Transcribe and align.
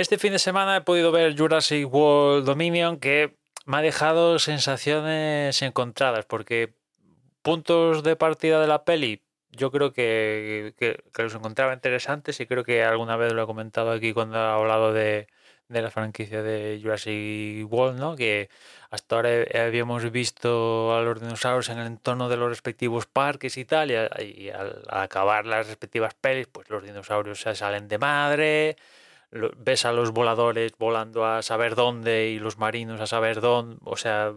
Este 0.00 0.16
fin 0.16 0.32
de 0.32 0.38
semana 0.38 0.78
he 0.78 0.80
podido 0.80 1.12
ver 1.12 1.36
Jurassic 1.36 1.86
World 1.92 2.46
Dominion 2.46 2.98
que 2.98 3.36
me 3.66 3.76
ha 3.76 3.82
dejado 3.82 4.38
sensaciones 4.38 5.60
encontradas 5.60 6.24
porque 6.24 6.72
puntos 7.42 8.02
de 8.02 8.16
partida 8.16 8.62
de 8.62 8.66
la 8.66 8.84
peli 8.86 9.22
yo 9.50 9.70
creo 9.70 9.92
que, 9.92 10.72
que, 10.78 11.22
los 11.22 11.34
encontraba 11.34 11.74
interesantes 11.74 12.40
y 12.40 12.46
creo 12.46 12.64
que 12.64 12.82
alguna 12.82 13.18
vez 13.18 13.34
lo 13.34 13.42
he 13.42 13.46
comentado 13.46 13.90
aquí 13.90 14.14
cuando 14.14 14.38
he 14.38 14.40
hablado 14.40 14.94
de, 14.94 15.26
de 15.68 15.82
la 15.82 15.90
franquicia 15.90 16.42
de 16.42 16.80
Jurassic 16.82 17.70
World, 17.70 17.98
¿no? 18.00 18.16
Que 18.16 18.48
hasta 18.88 19.16
ahora 19.16 19.44
habíamos 19.66 20.10
visto 20.10 20.96
a 20.96 21.02
los 21.02 21.20
dinosaurios 21.20 21.68
en 21.68 21.78
el 21.78 21.88
entorno 21.88 22.30
de 22.30 22.38
los 22.38 22.48
respectivos 22.48 23.04
parques 23.04 23.58
y 23.58 23.66
tal, 23.66 23.90
y, 23.90 24.48
al, 24.48 24.82
acabar 24.88 25.44
las 25.44 25.66
respectivas 25.66 26.14
pelis, 26.14 26.46
pues 26.46 26.70
los 26.70 26.82
dinosaurios 26.82 27.42
se 27.42 27.54
salen 27.54 27.86
de 27.86 27.98
madre, 27.98 28.76
ves 29.30 29.84
a 29.84 29.92
los 29.92 30.10
voladores 30.10 30.72
volando 30.78 31.24
a 31.24 31.42
saber 31.42 31.74
dónde 31.74 32.28
y 32.28 32.38
los 32.38 32.58
marinos 32.58 33.00
a 33.00 33.06
saber 33.06 33.40
dónde, 33.40 33.78
o 33.84 33.96
sea, 33.96 34.32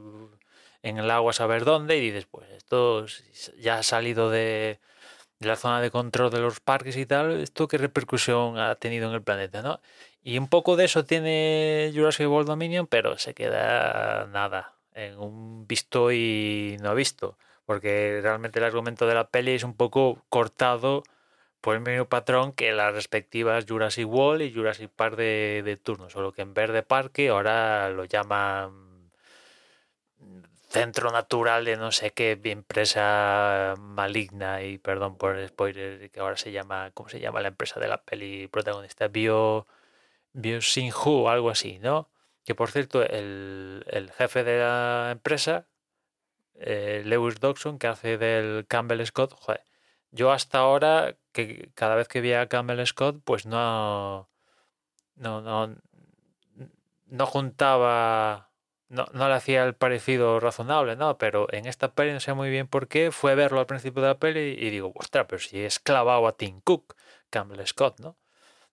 en 0.84 0.98
el 0.98 1.10
agua 1.10 1.32
a 1.32 1.34
saber 1.34 1.66
dónde, 1.66 1.98
y 1.98 2.02
dices, 2.02 2.28
pues 2.30 2.50
esto 2.52 3.06
ya 3.58 3.80
ha 3.80 3.84
salido 3.84 4.30
de, 4.30 4.80
la 5.40 5.56
zona 5.56 5.82
de 5.82 5.92
control 5.92 6.32
de 6.32 6.40
los 6.40 6.60
parques 6.60 6.98
y 6.98 7.06
tal, 7.06 7.42
¿esto 7.42 7.68
qué 7.68 7.78
repercusión 7.78 8.58
ha 8.60 8.76
tenido 8.76 9.10
en 9.10 9.16
el 9.16 9.22
planeta? 9.22 9.62
¿no? 9.62 9.80
Y 10.22 10.38
un 10.38 10.48
poco 10.48 10.76
de 10.76 10.86
eso 10.86 11.06
tiene 11.06 11.92
Jurassic 11.94 12.28
World 12.28 12.48
Dominion, 12.48 12.88
pero 12.88 13.18
se 13.18 13.34
queda 13.34 14.28
nada, 14.28 14.76
en 14.94 15.18
un 15.18 15.68
visto 15.68 16.12
y 16.12 16.78
no 16.82 16.96
visto, 16.96 17.38
porque 17.66 18.20
realmente 18.22 18.60
el 18.60 18.66
argumento 18.66 19.08
de 19.08 19.16
la 19.16 19.28
peli 19.30 19.52
es 19.52 19.64
un 19.64 19.76
poco 19.76 20.24
cortado 20.30 21.04
por 21.64 21.76
el 21.76 21.82
mismo 21.82 22.06
patrón 22.10 22.52
que 22.52 22.74
las 22.74 22.94
respectivas 22.94 23.66
Jurassic 23.66 24.06
World 24.06 24.42
y 24.42 24.54
Jurassic 24.54 24.90
Park 24.92 25.16
de, 25.16 25.62
de 25.64 25.78
turno, 25.78 26.10
solo 26.10 26.34
que 26.34 26.42
en 26.42 26.54
vez 26.54 26.70
de 26.74 26.84
parque 26.84 27.30
ahora 27.30 27.90
lo 27.90 28.04
llaman 28.04 29.12
centro 30.70 31.10
natural 31.12 31.64
de 31.64 31.78
no 31.78 31.94
sé 31.94 32.12
qué 32.12 32.38
empresa 32.44 33.76
maligna 33.78 34.62
y 34.64 34.78
perdón 34.78 35.18
por 35.18 35.38
el 35.38 35.48
spoiler 35.48 36.12
que 36.12 36.20
ahora 36.20 36.36
se 36.36 36.52
llama 36.52 36.92
¿cómo 36.94 37.08
se 37.08 37.22
llama 37.22 37.40
la 37.40 37.48
empresa 37.50 37.80
de 37.80 37.88
la 37.88 38.04
peli 38.04 38.48
protagonista? 38.50 39.08
Bio 39.08 39.66
Biosinhu 40.34 41.30
algo 41.30 41.50
así, 41.50 41.80
¿no? 41.80 42.10
Que 42.44 42.56
por 42.56 42.72
cierto 42.72 43.04
el, 43.04 43.86
el 43.88 44.12
jefe 44.12 44.44
de 44.44 44.60
la 44.60 45.10
empresa 45.14 45.68
eh, 46.56 47.04
Lewis 47.06 47.40
Dodson 47.40 47.80
que 47.80 47.88
hace 47.88 48.18
del 48.18 48.66
Campbell 48.68 49.06
Scott 49.06 49.34
yo 50.12 50.32
hasta 50.32 50.60
ahora, 50.60 51.18
que 51.34 51.72
cada 51.76 51.96
vez 51.96 52.08
que 52.08 52.22
veía 52.22 52.42
a 52.42 52.48
Campbell 52.48 52.86
Scott, 52.86 53.22
pues 53.26 53.46
no, 53.46 54.30
no, 55.16 55.42
no, 55.42 55.76
no 57.08 57.26
juntaba, 57.26 58.52
no, 58.90 59.06
no, 59.14 59.28
le 59.28 59.34
hacía 59.36 59.66
el 59.66 59.76
parecido 59.76 60.40
razonable, 60.40 60.96
¿no? 60.96 61.18
Pero 61.18 61.48
en 61.52 61.66
esta 61.66 61.94
peli 61.94 62.14
no 62.14 62.20
sé 62.20 62.34
muy 62.34 62.50
bien 62.50 62.68
por 62.68 62.88
qué, 62.88 63.12
fue 63.12 63.36
verlo 63.36 63.60
al 63.60 63.66
principio 63.66 64.02
de 64.02 64.10
la 64.10 64.20
peli 64.20 64.56
y 64.60 64.70
digo, 64.70 64.94
ostras, 64.96 65.26
pero 65.28 65.40
si 65.40 65.60
es 65.62 65.80
clavado 65.80 66.28
a 66.28 66.38
Tim 66.38 66.62
Cook, 66.62 66.96
Campbell 67.30 67.66
Scott, 67.68 68.00
¿no? 68.00 68.18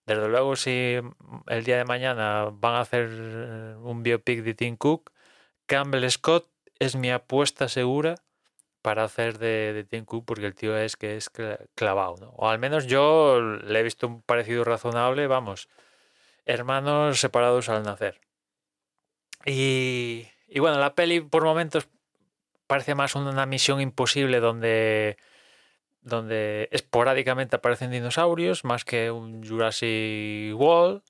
Desde 0.05 0.27
luego, 0.29 0.55
si 0.55 0.99
el 1.47 1.63
día 1.63 1.77
de 1.77 1.85
mañana 1.85 2.49
van 2.51 2.75
a 2.75 2.81
hacer 2.81 3.07
un 3.07 4.03
biopic 4.03 4.43
de 4.43 4.53
Tim 4.55 4.75
Cook, 4.77 5.11
Campbell 5.67 6.09
Scott 6.09 6.47
es 6.79 6.95
mi 6.95 7.11
apuesta 7.11 7.69
segura 7.69 8.15
para 8.81 9.03
hacer 9.03 9.37
de, 9.37 9.73
de 9.73 9.83
Tim 9.83 10.05
Cook 10.05 10.25
porque 10.25 10.45
el 10.45 10.55
tío 10.55 10.77
es 10.77 10.95
que 10.95 11.17
es 11.17 11.29
clavado, 11.75 12.15
¿no? 12.19 12.29
O 12.37 12.49
al 12.49 12.59
menos 12.59 12.87
yo 12.87 13.39
le 13.39 13.79
he 13.79 13.83
visto 13.83 14.07
un 14.07 14.21
parecido 14.21 14.63
razonable, 14.63 15.27
vamos, 15.27 15.69
hermanos 16.45 17.19
separados 17.19 17.69
al 17.69 17.83
nacer. 17.83 18.19
Y, 19.45 20.27
y 20.47 20.59
bueno, 20.59 20.79
la 20.79 20.95
peli 20.95 21.21
por 21.21 21.43
momentos 21.43 21.87
parece 22.67 22.95
más 22.95 23.15
una 23.15 23.45
misión 23.45 23.81
imposible 23.81 24.39
donde, 24.39 25.17
donde 26.01 26.69
esporádicamente 26.71 27.57
aparecen 27.57 27.91
dinosaurios, 27.91 28.63
más 28.63 28.85
que 28.85 29.11
un 29.11 29.45
Jurassic 29.45 30.55
World. 30.55 31.01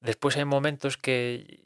Después 0.00 0.36
hay 0.36 0.44
momentos 0.44 0.98
que, 0.98 1.64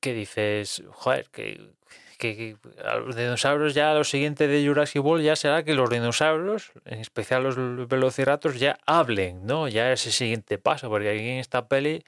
que 0.00 0.14
dices, 0.14 0.82
joder, 0.90 1.28
que 1.30 1.75
que, 2.16 2.56
a 2.84 2.96
los 2.96 3.16
dinosaurios 3.16 3.74
ya 3.74 3.94
lo 3.94 4.04
siguiente 4.04 4.48
de 4.48 4.66
Jurassic 4.66 5.04
World 5.04 5.24
ya 5.24 5.36
será 5.36 5.64
que 5.64 5.74
los 5.74 5.90
dinosaurios, 5.90 6.72
en 6.84 7.00
especial 7.00 7.42
los 7.42 7.56
velociraptors, 7.88 8.58
ya 8.58 8.78
hablen, 8.86 9.46
¿no? 9.46 9.68
Ya 9.68 9.92
es 9.92 10.06
el 10.06 10.12
siguiente 10.12 10.58
paso, 10.58 10.88
porque 10.88 11.10
aquí 11.10 11.28
en 11.28 11.38
esta 11.38 11.68
peli, 11.68 12.04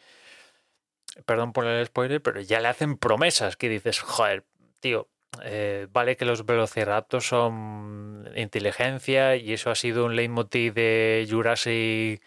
perdón 1.27 1.53
por 1.53 1.67
el 1.67 1.87
spoiler, 1.87 2.23
pero 2.23 2.41
ya 2.41 2.61
le 2.61 2.69
hacen 2.69 2.97
promesas 2.97 3.57
que 3.57 3.69
dices, 3.69 4.01
joder, 4.01 4.45
tío, 4.81 5.09
eh, 5.45 5.87
vale 5.93 6.17
que 6.17 6.25
los 6.25 6.45
velociraptors 6.47 7.27
son 7.27 8.29
inteligencia 8.37 9.37
y 9.37 9.53
eso 9.53 9.71
ha 9.71 9.75
sido 9.75 10.05
un 10.07 10.17
leitmotiv 10.17 10.75
de 10.75 11.27
Jurassic, 11.31 12.23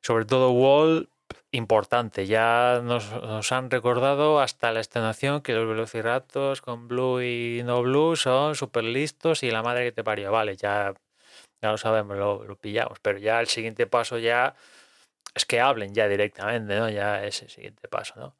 sobre 0.00 0.24
todo 0.24 0.52
World, 0.52 1.08
importante. 1.52 2.26
Ya 2.26 2.80
nos, 2.82 3.52
han 3.52 3.70
recordado 3.70 4.40
hasta 4.40 4.72
la 4.72 4.80
extenuación 4.80 5.42
que 5.42 5.52
los 5.52 5.68
velociraptors 5.68 6.60
con 6.60 6.88
blue 6.88 7.22
y 7.22 7.62
no 7.64 7.82
blue 7.82 8.16
son 8.16 8.54
súper 8.54 8.84
listos 8.84 9.42
y 9.42 9.50
la 9.50 9.62
madre 9.62 9.84
que 9.84 9.92
te 9.92 10.04
parió. 10.04 10.32
Vale, 10.32 10.56
ya, 10.56 10.94
ya 11.62 11.70
lo 11.70 11.78
sabemos, 11.78 12.16
lo, 12.16 12.56
pillamos. 12.56 12.98
Pero 13.00 13.18
ya 13.18 13.40
el 13.40 13.48
siguiente 13.48 13.86
paso 13.86 14.18
ya 14.18 14.54
es 15.34 15.44
que 15.44 15.60
hablen 15.60 15.94
ya 15.94 16.08
directamente, 16.08 16.76
¿no? 16.76 16.88
Ya 16.88 17.24
es 17.24 17.42
el 17.42 17.50
siguiente 17.50 17.88
paso, 17.88 18.14
¿no? 18.16 18.36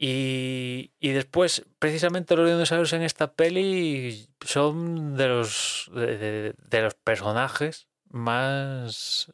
Y, 0.00 0.92
y 1.00 1.10
después, 1.10 1.66
precisamente 1.80 2.36
los 2.36 2.48
dinosaurios 2.48 2.92
en 2.92 3.02
esta 3.02 3.32
peli 3.32 4.28
son 4.46 5.16
de 5.16 5.26
los, 5.26 5.90
de 5.92 6.54
los 6.82 6.94
personajes 6.94 7.88
más 8.10 9.32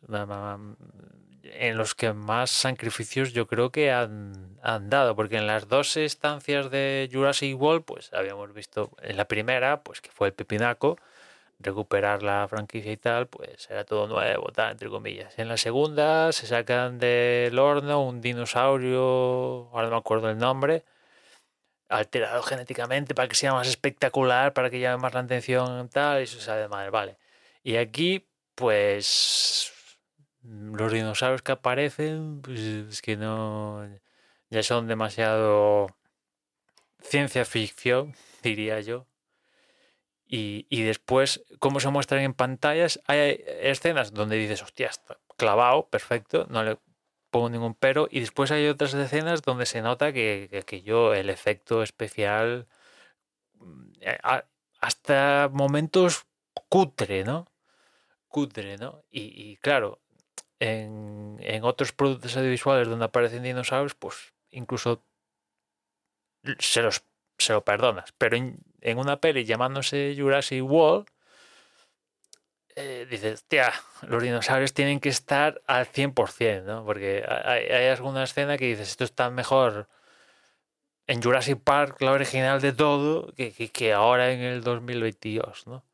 en 1.52 1.76
los 1.76 1.94
que 1.94 2.12
más 2.12 2.50
sacrificios 2.50 3.32
yo 3.32 3.46
creo 3.46 3.70
que 3.70 3.93
han, 3.93 4.56
dado, 4.88 5.14
porque 5.14 5.37
en 5.37 5.46
las 5.46 5.69
dos 5.69 5.96
estancias 5.96 6.70
de 6.70 7.08
Jurassic 7.12 7.61
World, 7.61 7.85
pues 7.85 8.12
habíamos 8.12 8.52
visto 8.55 8.91
en 9.02 9.17
la 9.17 9.26
primera, 9.26 9.82
pues 9.82 10.00
que 10.00 10.11
fue 10.11 10.29
el 10.29 10.35
pepinaco, 10.35 10.96
recuperar 11.61 12.23
la 12.23 12.46
franquicia 12.49 12.93
y 12.93 12.96
tal, 12.96 13.29
pues 13.29 13.69
era 13.70 13.85
todo 13.85 14.06
nuevo, 14.08 14.52
tal, 14.52 14.73
entre 14.73 14.88
comillas. 14.88 15.38
En 15.38 15.49
la 15.49 15.56
segunda 15.56 16.32
se 16.32 16.46
sacan 16.46 16.99
del 16.99 17.58
horno 17.58 18.02
un 18.02 18.20
dinosaurio, 18.20 19.69
ahora 19.73 19.85
no 19.85 19.90
me 19.93 19.99
acuerdo 19.99 20.31
el 20.31 20.38
nombre, 20.38 20.85
alterado 21.88 22.43
genéticamente 22.43 23.14
para 23.14 23.29
que 23.29 23.35
sea 23.37 23.52
más 23.52 23.69
espectacular, 23.69 24.52
para 24.52 24.70
que 24.70 24.81
llame 24.81 25.02
más 25.02 25.14
la 25.14 25.20
atención, 25.20 25.88
tal, 25.90 26.20
y 26.20 26.25
eso 26.25 26.40
sale 26.40 26.69
madre, 26.69 26.90
vale. 26.90 27.19
Y 27.62 27.76
aquí, 27.76 28.26
pues 28.55 29.74
los 30.44 30.93
dinosaurios 30.93 31.43
que 31.43 31.52
aparecen, 31.52 32.43
pues 32.43 32.61
es 32.61 33.02
que 33.02 33.17
no, 33.17 33.88
ya 34.50 34.62
son 34.62 34.87
demasiado 34.87 35.88
ciencia 37.00 37.44
ficción, 37.44 38.14
diría 38.43 38.81
yo. 38.81 39.06
Y, 40.26 40.67
y, 40.70 40.82
después, 40.82 41.44
cómo 41.58 41.81
se 41.81 41.91
muestran 41.91 42.23
en 42.23 42.35
pantallas, 42.35 43.00
hay 43.06 43.44
escenas 43.46 44.12
donde 44.14 44.37
dices, 44.37 44.62
hostia, 44.62 44.88
está 44.88 45.19
clavado, 45.37 45.88
perfecto, 45.91 46.47
no 46.49 46.64
le 46.64 46.79
pongo 47.31 47.50
ningún 47.50 47.75
pero. 47.75 48.08
Y 48.11 48.20
después 48.20 48.50
hay 48.50 48.67
otras 48.69 48.94
escenas 48.94 49.43
donde 49.43 49.67
se 49.67 49.82
nota 49.82 50.12
que, 50.12 50.64
que, 50.67 50.82
yo, 50.82 51.14
el 51.14 51.31
efecto 51.31 51.82
especial, 51.82 52.67
mm, 53.55 53.93
eh, 54.00 54.19
hasta 54.81 55.50
momentos 55.52 56.26
cutre, 56.69 57.25
¿no? 57.25 57.47
Cutre, 58.29 58.76
¿no? 58.79 59.05
Y, 59.11 59.23
y 59.50 59.56
claro, 59.58 60.00
en, 60.61 61.37
en, 61.41 61.65
otros 61.65 61.93
productos 61.93 62.37
audiovisuales 62.37 62.89
donde 62.89 63.06
aparecen 63.06 63.43
dinosaurios, 63.43 63.95
pues 63.95 64.33
incluso 64.51 65.03
se 66.59 66.83
los 66.83 67.05
se 67.39 67.53
lo 67.53 67.65
perdonas. 67.65 68.12
Pero 68.19 68.37
en, 68.37 68.59
en 68.81 68.99
una 68.99 69.21
peli 69.21 69.45
llamándose 69.45 70.15
Jurassic 70.17 70.62
World, 70.62 71.09
eh, 72.77 73.06
dices, 73.09 73.45
tía, 73.45 73.73
los 74.03 74.23
dinosaurios 74.23 74.75
tienen 74.75 75.01
que 75.01 75.09
estar 75.09 75.62
al 75.67 75.87
100%, 75.87 76.65
¿no? 76.65 76.85
Porque 76.85 77.25
hay, 77.27 77.87
alguna 77.89 78.25
escena 78.25 78.59
que 78.59 78.67
dices, 78.67 78.91
esto 78.91 79.05
está 79.05 79.31
mejor 79.31 79.89
en 81.07 81.23
Jurassic 81.23 81.61
Park, 81.62 82.00
la 82.00 82.12
original 82.12 82.61
de 82.61 82.73
todo, 82.73 83.33
que, 83.35 83.53
que 83.53 83.93
ahora 83.93 84.33
en 84.33 84.41
el 84.41 84.62
2022, 84.65 85.67
¿no? 85.67 85.85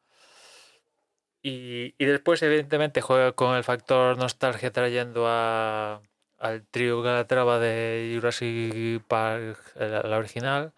Y, 1.42 1.94
y, 1.98 2.04
después, 2.04 2.42
evidentemente, 2.42 3.00
juega 3.00 3.32
con 3.32 3.56
el 3.56 3.64
factor 3.64 4.18
nostalgia 4.18 4.72
trayendo 4.72 5.26
a, 5.26 6.02
al 6.38 6.66
trío 6.66 7.02
Galatrava 7.02 7.58
de 7.58 8.12
Jurassic 8.14 9.02
Park, 9.06 9.58
la, 9.76 10.18
original, 10.18 10.72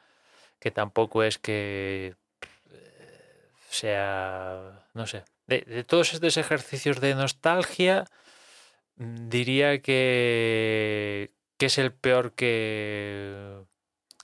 que 0.61 0.71
tampoco 0.71 1.23
es 1.25 1.39
que 1.39 2.15
eh, 2.71 3.51
sea, 3.71 4.87
no 4.95 5.07
sé, 5.07 5.25
de, 5.47 5.63
de, 5.63 5.85
todos 5.85 6.13
estos 6.15 6.37
ejercicios 6.37 7.01
de 7.01 7.15
nostalgia, 7.15 8.05
mm, 8.97 9.29
diría 9.29 9.81
que, 9.83 11.33
que 11.59 11.67
es 11.67 11.79
el 11.79 11.93
peor 11.93 12.33
que 12.35 13.65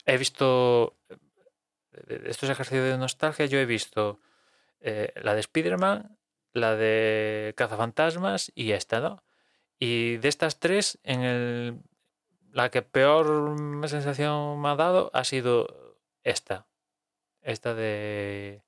he 0.05 0.17
visto. 0.17 0.95
De 2.07 2.29
estos 2.29 2.49
ejercicios 2.49 2.85
de 2.85 2.97
nostalgia, 2.97 3.45
yo 3.45 3.59
he 3.59 3.65
visto 3.65 4.19
eh, 4.81 5.11
la 5.21 5.33
de 5.33 5.41
Spider-Man, 5.41 6.17
la 6.53 6.75
de 6.75 7.53
Cazafantasmas 7.57 8.51
y 8.55 8.71
esta, 8.71 8.99
¿no? 8.99 9.23
Y 9.79 10.17
de 10.17 10.29
estas 10.29 10.59
tres, 10.59 10.99
en 11.03 11.21
el, 11.21 11.81
la 12.51 12.69
que 12.69 12.81
peor 12.81 13.55
sensación 13.87 14.61
me 14.61 14.69
ha 14.69 14.75
dado 14.75 15.09
ha 15.13 15.23
sido 15.23 15.97
esta. 16.23 16.67
Esta 17.41 17.73
de 17.73 18.63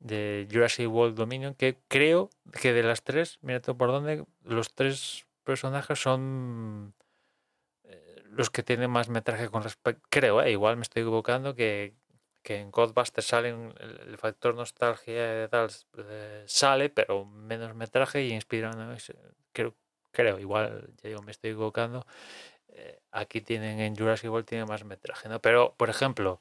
de 0.00 0.46
Jurassic 0.50 0.88
World 0.90 1.16
Dominion, 1.16 1.54
que 1.54 1.76
creo 1.88 2.30
que 2.60 2.72
de 2.72 2.82
las 2.82 3.02
tres, 3.02 3.38
mira 3.42 3.60
por 3.60 3.90
dónde, 3.90 4.24
los 4.44 4.74
tres 4.74 5.26
personajes 5.44 6.00
son 6.00 6.94
eh, 7.84 8.22
los 8.30 8.50
que 8.50 8.62
tienen 8.62 8.90
más 8.90 9.08
metraje 9.08 9.48
con 9.48 9.62
respecto, 9.62 10.06
creo, 10.10 10.42
eh, 10.42 10.52
igual 10.52 10.76
me 10.76 10.82
estoy 10.82 11.02
equivocando, 11.02 11.54
que, 11.54 11.94
que 12.42 12.56
en 12.56 12.70
Godbusters 12.70 13.26
salen 13.26 13.74
el, 13.80 14.16
factor 14.18 14.54
nostalgia 14.54 15.48
tal, 15.48 15.70
eh, 15.98 16.44
sale, 16.46 16.88
pero 16.88 17.24
menos 17.24 17.74
metraje 17.74 18.22
y 18.22 18.32
inspirando, 18.32 18.94
creo, 19.52 19.74
creo, 20.12 20.38
igual, 20.38 20.90
ya 21.02 21.10
digo, 21.10 21.22
me 21.22 21.32
estoy 21.32 21.50
equivocando, 21.50 22.06
eh, 22.78 23.00
aquí 23.12 23.40
tienen 23.40 23.80
en 23.80 23.96
Jurassic 23.96 24.30
World 24.30 24.46
tiene 24.46 24.64
más 24.64 24.84
metraje, 24.84 25.28
¿no? 25.28 25.40
Pero, 25.40 25.74
por 25.76 25.90
ejemplo, 25.90 26.40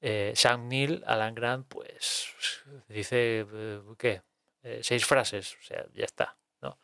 eh, 0.00 0.32
Sam 0.34 0.68
Alan 1.06 1.34
Grant, 1.34 1.66
pues 1.68 2.34
dice, 2.88 3.46
eh, 3.52 3.80
¿qué? 3.98 4.22
Seis 4.82 5.06
frases, 5.06 5.56
o 5.60 5.62
sea, 5.62 5.86
ya 5.94 6.04
está, 6.04 6.36
¿no? 6.60 6.76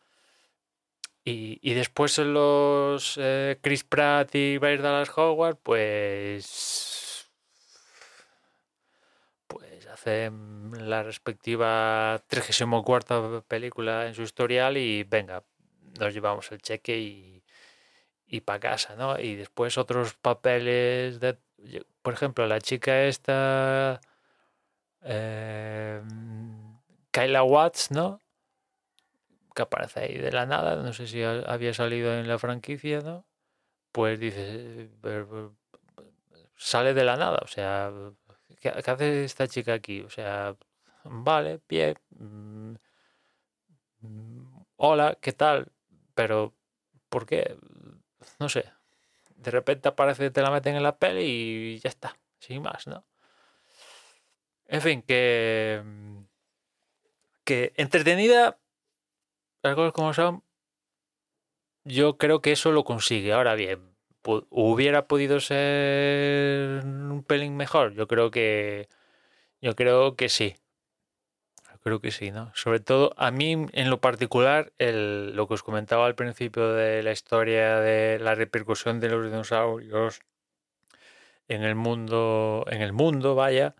Y, 1.25 1.59
y 1.61 1.73
después 1.73 2.17
los 2.17 3.19
Chris 3.61 3.83
Pratt 3.83 4.33
y 4.35 4.57
Bryce 4.57 4.81
Dallas 4.81 5.11
Howard, 5.17 5.57
pues... 5.57 6.92
Pues 9.93 10.01
hacen 10.01 10.89
la 10.89 11.03
respectiva 11.03 12.19
34 12.27 13.45
película 13.47 14.07
en 14.07 14.15
su 14.15 14.23
historial 14.23 14.75
y 14.75 15.03
venga, 15.03 15.43
nos 15.99 16.13
llevamos 16.15 16.51
el 16.51 16.63
cheque 16.63 16.97
y, 16.97 17.43
y 18.25 18.41
para 18.41 18.59
casa, 18.59 18.95
¿no? 18.95 19.19
Y 19.19 19.35
después 19.35 19.77
otros 19.77 20.15
papeles 20.15 21.19
por 22.01 22.15
ejemplo, 22.15 22.47
la 22.47 22.59
chica 22.59 23.03
esta, 23.03 24.01
eh, 25.03 26.01
Kyla 27.11 27.43
Watts, 27.43 27.91
¿no? 27.91 28.19
Que 29.53 29.61
aparece 29.61 29.99
ahí 29.99 30.17
de 30.17 30.31
la 30.31 30.47
nada, 30.47 30.75
no 30.77 30.91
sé 30.93 31.05
si 31.05 31.21
había 31.21 31.73
salido 31.75 32.15
en 32.15 32.27
la 32.27 32.39
franquicia, 32.39 33.01
¿no? 33.01 33.27
Pues 33.91 34.19
dice, 34.19 34.89
sale 36.57 36.95
de 36.95 37.03
la 37.03 37.15
nada, 37.15 37.39
o 37.43 37.47
sea, 37.47 37.91
¿qué, 38.63 38.91
hace 38.91 39.25
esta 39.25 39.47
chica 39.47 39.73
aquí? 39.73 40.01
O 40.01 40.09
sea, 40.09 40.55
vale, 41.03 41.59
pie, 41.59 41.95
mmm, 42.11 42.75
hola, 44.77 45.17
¿qué 45.21 45.33
tal? 45.33 45.71
Pero, 46.15 46.53
¿por 47.09 47.25
qué? 47.25 47.57
No 48.39 48.49
sé, 48.49 48.65
de 49.35 49.51
repente 49.51 49.89
aparece, 49.89 50.31
te 50.31 50.41
la 50.41 50.51
meten 50.51 50.75
en 50.75 50.83
la 50.83 50.97
peli 50.97 51.23
y 51.75 51.79
ya 51.79 51.89
está, 51.89 52.17
sin 52.39 52.61
más, 52.61 52.87
¿no? 52.87 53.05
En 54.67 54.81
fin, 54.81 55.01
que. 55.03 55.83
que 57.43 57.73
entretenida, 57.75 58.59
las 59.61 59.75
cosas 59.75 59.93
como 59.93 60.13
son, 60.13 60.43
yo 61.83 62.17
creo 62.17 62.41
que 62.41 62.53
eso 62.53 62.71
lo 62.71 62.83
consigue. 62.83 63.33
Ahora 63.33 63.55
bien, 63.55 63.92
¿hubiera 64.49 65.07
podido 65.07 65.39
ser 65.39 66.83
un 66.85 67.23
pelín 67.27 67.55
mejor? 67.57 67.93
Yo 67.93 68.07
creo 68.07 68.31
que. 68.31 68.89
Yo 69.61 69.75
creo 69.75 70.15
que 70.15 70.29
sí 70.29 70.55
creo 71.83 71.99
que 71.99 72.11
sí, 72.11 72.31
¿no? 72.31 72.51
Sobre 72.55 72.79
todo 72.79 73.13
a 73.17 73.29
mí 73.31 73.67
en 73.73 73.89
lo 73.89 73.99
particular, 73.99 74.73
el, 74.79 75.35
lo 75.35 75.47
que 75.47 75.55
os 75.55 75.63
comentaba 75.63 76.05
al 76.05 76.15
principio 76.15 76.73
de 76.73 77.03
la 77.03 77.11
historia 77.11 77.79
de 77.79 78.19
la 78.19 78.35
repercusión 78.35 78.99
de 78.99 79.09
los 79.09 79.25
dinosaurios 79.25 80.21
en 81.47 81.63
el 81.63 81.75
mundo, 81.75 82.65
en 82.69 82.81
el 82.81 82.93
mundo, 82.93 83.35
vaya, 83.35 83.75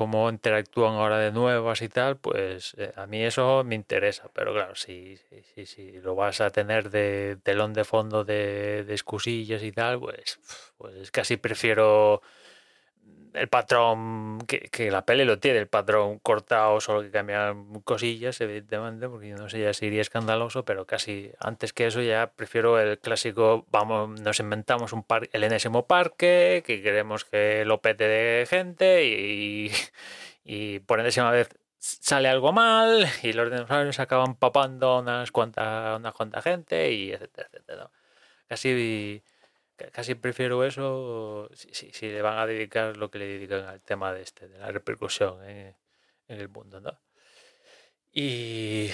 cómo 0.00 0.30
interactúan 0.30 0.94
ahora 0.94 1.18
de 1.18 1.30
nuevas 1.30 1.82
y 1.82 1.90
tal, 1.90 2.16
pues 2.16 2.72
eh, 2.78 2.90
a 2.96 3.06
mí 3.06 3.22
eso 3.22 3.62
me 3.64 3.74
interesa, 3.74 4.30
pero 4.32 4.54
claro, 4.54 4.74
si, 4.74 5.18
si, 5.54 5.66
si, 5.66 5.92
lo 6.00 6.14
vas 6.14 6.40
a 6.40 6.48
tener 6.48 6.88
de 6.88 7.36
telón 7.42 7.74
de 7.74 7.84
fondo 7.84 8.24
de, 8.24 8.82
de 8.84 8.94
excusillas 8.94 9.62
y 9.62 9.72
tal, 9.72 10.00
pues, 10.00 10.40
pues 10.78 11.10
casi 11.10 11.36
prefiero 11.36 12.22
el 13.34 13.48
patrón, 13.48 14.38
que, 14.46 14.60
que, 14.70 14.90
la 14.90 15.04
peli 15.04 15.24
lo 15.24 15.38
tiene, 15.38 15.58
el 15.58 15.68
patrón 15.68 16.18
cortado, 16.18 16.80
solo 16.80 17.02
que 17.02 17.10
cambian 17.10 17.80
cosillas, 17.82 18.40
evidentemente, 18.40 19.08
porque 19.08 19.30
no 19.30 19.48
sé 19.48 19.60
ya 19.60 19.72
si 19.72 19.86
iría 19.86 20.00
escandaloso, 20.00 20.64
pero 20.64 20.86
casi 20.86 21.32
antes 21.38 21.72
que 21.72 21.86
eso 21.86 22.02
ya 22.02 22.32
prefiero 22.34 22.78
el 22.78 22.98
clásico, 22.98 23.66
vamos, 23.70 24.20
nos 24.20 24.40
inventamos 24.40 24.92
un 24.92 25.02
par, 25.02 25.28
el 25.32 25.44
enésimo 25.44 25.86
parque, 25.86 26.62
que 26.66 26.82
queremos 26.82 27.24
que 27.24 27.64
lo 27.64 27.80
pete 27.80 28.04
de 28.08 28.46
gente 28.46 29.06
y, 29.06 29.70
y 30.44 30.80
por 30.80 31.00
enésima 31.00 31.30
vez 31.30 31.48
sale 31.80 32.28
algo 32.28 32.52
mal 32.52 33.06
y 33.22 33.32
los 33.32 33.50
dinosaurios 33.50 33.98
acaban 34.00 34.34
papando 34.34 34.98
unas 34.98 35.30
cuantas, 35.32 35.98
una 35.98 36.12
cuanta 36.12 36.42
gente 36.42 36.92
y 36.92 37.12
etcétera, 37.12 37.48
etcétera. 37.52 37.90
Casi 38.48 39.22
casi 39.92 40.14
prefiero 40.14 40.64
eso 40.64 41.48
si, 41.54 41.92
si, 41.92 42.08
le 42.08 42.22
van 42.22 42.38
a 42.38 42.46
dedicar 42.46 42.96
lo 42.96 43.10
que 43.10 43.18
le 43.18 43.26
dedican 43.26 43.64
al 43.64 43.80
tema 43.80 44.12
de 44.12 44.22
este, 44.22 44.48
de 44.48 44.58
la 44.58 44.70
repercusión 44.70 45.42
en, 45.44 45.76
en 46.28 46.40
el 46.40 46.48
mundo, 46.48 46.80
¿no? 46.80 46.98
Y, 48.12 48.90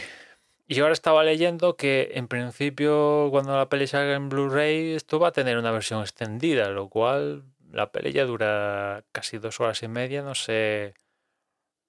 y 0.68 0.80
ahora 0.80 0.92
estaba 0.92 1.24
leyendo 1.24 1.76
que 1.76 2.10
en 2.14 2.28
principio 2.28 3.28
cuando 3.30 3.56
la 3.56 3.68
peli 3.68 3.86
salga 3.86 4.14
en 4.14 4.28
Blu-ray 4.28 4.94
esto 4.94 5.18
va 5.18 5.28
a 5.28 5.32
tener 5.32 5.58
una 5.58 5.70
versión 5.70 6.02
extendida, 6.02 6.68
lo 6.70 6.88
cual 6.88 7.44
la 7.70 7.92
peli 7.92 8.12
ya 8.12 8.24
dura 8.24 9.04
casi 9.12 9.38
dos 9.38 9.60
horas 9.60 9.82
y 9.82 9.88
media, 9.88 10.22
no 10.22 10.34
sé, 10.34 10.94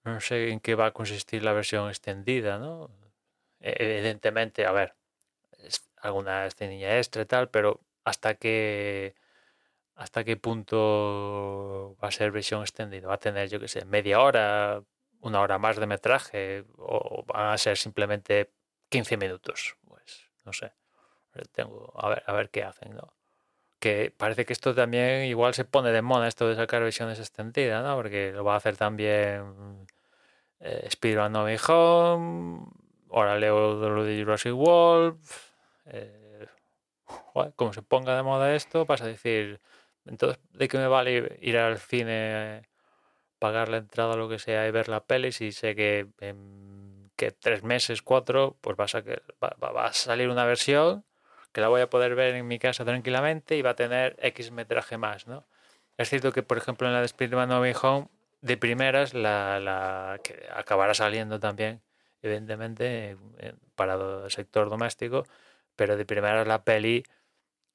no 0.04 0.22
sé 0.22 0.50
en 0.52 0.60
qué 0.60 0.76
va 0.76 0.88
a 0.88 0.92
consistir 0.92 1.44
la 1.44 1.54
versión 1.54 1.90
extendida, 1.90 2.60
¿no? 2.60 2.90
E-, 3.60 3.76
evidentemente, 3.80 4.66
a 4.66 4.72
ver, 4.72 4.96
alguna 6.02 6.46
escenilla 6.46 6.98
extra 6.98 7.24
y 7.24 7.26
tal, 7.26 7.50
pero 7.50 7.82
hasta 8.08 8.36
qué 8.36 9.16
hasta 9.96 10.24
qué 10.24 10.38
punto 10.38 11.98
va 12.02 12.10
a 12.10 12.12
ser 12.12 12.32
versión 12.32 12.62
extendida, 12.62 13.08
va 13.08 13.16
a 13.16 13.20
tener, 13.20 13.50
yo 13.50 13.60
qué 13.60 13.68
sé, 13.68 13.84
media 13.86 14.22
hora, 14.22 14.84
una 15.22 15.42
hora 15.42 15.58
más 15.58 15.78
de 15.78 15.88
metraje, 15.88 16.66
o 16.78 17.24
van 17.26 17.48
a 17.48 17.58
ser 17.58 17.78
simplemente 17.78 18.52
15 18.90 19.18
minutos, 19.18 19.76
pues 19.88 20.30
no 20.46 20.54
sé. 20.54 20.72
Tengo 21.52 21.94
a 21.96 22.10
ver, 22.10 22.24
a 22.28 22.34
ver 22.34 22.50
qué 22.50 22.64
hacen, 22.64 22.96
¿no? 22.96 23.14
Que 23.80 24.14
parece 24.16 24.46
que 24.46 24.54
esto 24.54 24.74
también 24.76 25.26
igual 25.26 25.54
se 25.54 25.66
pone 25.66 25.92
de 25.92 26.02
moda 26.02 26.28
esto 26.28 26.48
de 26.48 26.56
sacar 26.56 26.84
versiones 26.84 27.20
extendidas, 27.20 27.84
¿no? 27.84 27.96
Porque 27.96 28.32
lo 28.32 28.44
va 28.44 28.54
a 28.54 28.58
hacer 28.58 28.78
también 28.78 29.88
eh, 30.60 30.82
Spider-Man 30.86 31.32
No 31.34 31.46
Home, 31.68 32.68
ahora 33.12 33.38
leo 33.38 33.76
lo 33.90 34.04
de 34.04 34.24
Jurassic 34.24 34.54
World. 34.54 35.20
Eh, 35.86 36.27
como 37.56 37.74
se 37.74 37.82
ponga 37.82 38.16
de 38.16 38.24
moda 38.24 38.56
esto, 38.56 38.86
vas 38.86 39.02
a 39.02 39.08
decir, 39.08 39.60
entonces, 40.06 40.40
¿de 40.52 40.68
qué 40.68 40.78
me 40.78 40.88
vale 40.88 41.38
ir 41.42 41.58
al 41.58 41.80
cine, 41.80 42.64
pagar 43.40 43.70
la 43.70 43.78
entrada 43.78 44.14
o 44.14 44.18
lo 44.18 44.30
que 44.30 44.40
sea 44.40 44.68
y 44.68 44.72
ver 44.72 44.90
la 44.90 45.06
peli 45.06 45.32
si 45.32 45.52
sé 45.52 45.76
que 45.76 46.08
en 46.20 47.12
que 47.18 47.32
tres 47.32 47.64
meses, 47.64 48.02
cuatro, 48.04 48.58
pues 48.62 48.78
vas 48.78 48.96
a, 48.96 49.04
va 49.42 49.86
a 49.88 49.94
salir 49.94 50.30
una 50.30 50.46
versión 50.46 51.04
que 51.52 51.62
la 51.62 51.70
voy 51.70 51.82
a 51.82 51.90
poder 51.90 52.16
ver 52.16 52.36
en 52.36 52.48
mi 52.48 52.60
casa 52.60 52.86
tranquilamente 52.86 53.58
y 53.58 53.64
va 53.64 53.72
a 53.72 53.76
tener 53.76 54.16
X 54.22 54.52
metraje 54.52 54.98
más, 54.98 55.28
¿no? 55.28 55.48
Es 55.98 56.10
cierto 56.10 56.32
que, 56.32 56.44
por 56.44 56.58
ejemplo, 56.60 56.88
en 56.88 56.94
la 56.94 57.00
de 57.00 57.08
Spider-Man 57.08 57.50
No 57.50 57.62
Way 57.62 57.74
Home, 57.82 58.10
de 58.42 58.58
primeras, 58.58 59.14
la, 59.16 59.60
la, 59.60 60.20
que 60.24 60.48
acabará 60.54 60.94
saliendo 60.94 61.40
también, 61.40 61.82
evidentemente, 62.22 63.18
para 63.76 63.96
el 63.96 64.32
sector 64.32 64.70
doméstico, 64.70 65.24
pero 65.76 65.98
de 65.98 66.06
primeras 66.06 66.48
la 66.48 66.64
peli, 66.64 67.04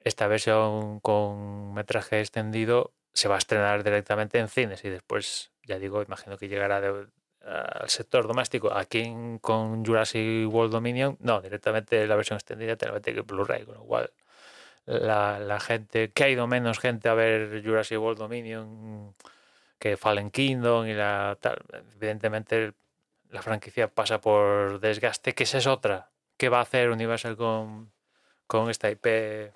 esta 0.05 0.27
versión 0.27 1.01
con 1.01 1.75
metraje 1.75 2.21
extendido, 2.21 2.93
se 3.13 3.29
va 3.29 3.37
a 3.37 3.39
estrenar 3.39 3.85
directamente 3.85 4.39
en 4.39 4.49
cines 4.49 4.85
y 4.85 4.89
después, 4.89 5.53
ya 5.65 5.79
digo, 5.79 6.03
imagino 6.03 6.39
que 6.39 6.49
llegará 6.49 6.81
de, 6.81 7.07
al 7.45 7.89
sector 7.89 8.27
doméstico. 8.27 8.73
Aquí 8.75 9.15
con 9.41 9.85
Jurassic 9.85 10.49
World 10.53 10.73
Dominion, 10.73 11.17
no, 11.21 11.41
directamente 11.41 12.07
la 12.07 12.17
versión 12.17 12.37
extendida 12.37 12.77
te 12.77 12.87
la 12.87 12.93
mete 12.93 13.13
Blu-ray, 13.21 13.65
con 13.65 13.77
lo 13.77 13.85
cual 13.85 14.11
la, 14.87 15.39
la, 15.39 15.61
gente, 15.61 16.11
que 16.13 16.25
ha 16.25 16.29
ido 16.29 16.47
menos 16.47 16.79
gente 16.79 17.09
a 17.09 17.15
ver 17.15 17.63
Jurassic 17.65 18.01
World 18.01 18.19
Dominion 18.19 19.15
que 19.79 19.97
Fallen 19.97 20.31
Kingdom 20.31 20.87
y 20.87 20.95
la 20.95 21.37
tal, 21.41 21.59
evidentemente 21.97 22.75
la 23.31 23.43
franquicia 23.43 23.89
pasa 23.89 24.21
por 24.21 24.81
desgaste, 24.81 25.35
que 25.35 25.45
esa 25.45 25.59
es 25.59 25.67
otra. 25.67 26.11
¿Qué 26.37 26.49
va 26.49 26.59
a 26.59 26.63
hacer 26.63 26.91
Universal 26.91 27.37
con, 27.37 27.93
con 28.47 28.71
esta 28.71 28.91
IP 28.91 29.53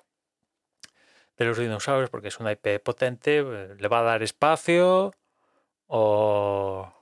de 1.37 1.45
los 1.45 1.57
dinosaurios? 1.57 2.09
Porque 2.09 2.29
es 2.29 2.39
una 2.39 2.51
IP 2.51 2.79
potente, 2.83 3.43
le 3.77 3.87
va 3.87 3.99
a 3.99 4.03
dar 4.03 4.23
espacio 4.23 5.13
o 5.87 6.93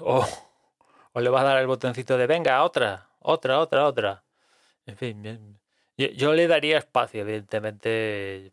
o, 0.00 1.20
le 1.20 1.30
va 1.30 1.40
a 1.42 1.44
dar 1.44 1.58
el 1.58 1.66
botoncito 1.66 2.16
de 2.16 2.26
venga, 2.26 2.62
otra, 2.64 3.08
otra, 3.20 3.58
otra, 3.60 3.86
otra. 3.86 4.24
En 4.86 4.96
fin, 4.96 5.58
yo, 5.96 6.32
le 6.34 6.46
daría 6.48 6.78
espacio, 6.78 7.22
evidentemente. 7.22 8.52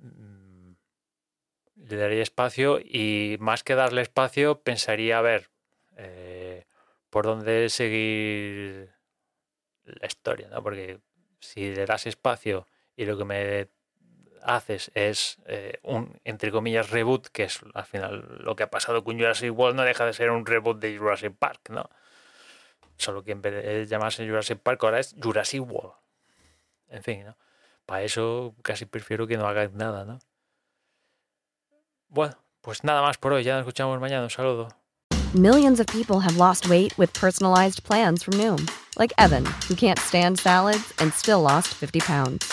Mm, 0.00 0.72
le 1.76 1.96
daría 1.96 2.22
espacio 2.22 2.78
y 2.80 3.36
más 3.40 3.62
que 3.62 3.74
darle 3.74 4.02
espacio, 4.02 4.60
pensaría 4.62 5.18
a 5.18 5.22
ver 5.22 5.50
eh, 5.96 6.64
por 7.10 7.26
dónde 7.26 7.68
seguir 7.68 8.90
la 9.84 10.06
historia, 10.06 10.48
¿no? 10.48 10.62
Porque 10.62 11.00
si 11.40 11.74
le 11.74 11.86
das 11.86 12.06
espacio 12.06 12.66
y 12.96 13.04
lo 13.04 13.16
que 13.16 13.24
me 13.24 13.68
haces 14.42 14.90
es 14.94 15.38
eh, 15.46 15.78
un, 15.82 16.20
entre 16.24 16.50
comillas, 16.50 16.90
reboot, 16.90 17.28
que 17.28 17.44
es 17.44 17.60
al 17.72 17.86
final 17.86 18.38
lo 18.40 18.54
que 18.54 18.62
ha 18.62 18.70
pasado 18.70 19.02
con 19.02 19.16
Jurassic 19.16 19.56
World, 19.56 19.76
no 19.76 19.82
deja 19.82 20.04
de 20.04 20.12
ser 20.12 20.30
un 20.30 20.44
reboot 20.44 20.78
de 20.78 20.98
Jurassic 20.98 21.34
Park, 21.36 21.70
¿no? 21.70 21.88
Solo 22.96 23.24
que 23.24 23.32
en 23.32 23.42
vez 23.42 23.54
de 23.54 23.86
llamarse 23.86 24.26
Jurassic 24.26 24.58
Park 24.58 24.84
ahora 24.84 25.00
es 25.00 25.16
Jurassic 25.20 25.62
World. 25.62 25.94
En 26.88 27.02
fin, 27.02 27.24
¿no? 27.24 27.36
Para 27.86 28.02
eso 28.02 28.54
casi 28.62 28.86
prefiero 28.86 29.26
que 29.26 29.36
no 29.36 29.46
hagan 29.46 29.76
nada, 29.76 30.04
¿no? 30.04 30.18
Bueno, 32.08 32.36
pues 32.60 32.84
nada 32.84 33.02
más 33.02 33.18
por 33.18 33.32
hoy. 33.32 33.42
Ya 33.42 33.54
nos 33.54 33.62
escuchamos 33.62 34.00
mañana. 34.00 34.22
Un 34.22 34.30
saludo. 34.30 34.68
Millions 35.34 35.80
of 35.80 35.86
people 35.88 36.20
have 36.20 36.36
lost 36.36 36.68
weight 36.68 36.96
with 36.96 37.12
personalized 37.12 37.82
plans 37.82 38.22
from 38.22 38.34
Noom. 38.34 38.70
Like 38.96 39.12
Evan, 39.18 39.44
who 39.68 39.74
can't 39.74 39.98
stand 39.98 40.38
salads 40.38 40.94
and 40.98 41.12
still 41.12 41.40
lost 41.40 41.74
50 41.74 42.00
pounds. 42.00 42.52